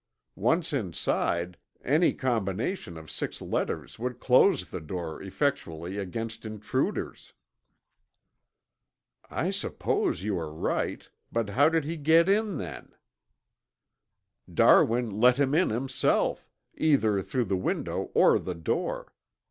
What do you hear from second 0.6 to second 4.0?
inside any combination of six letters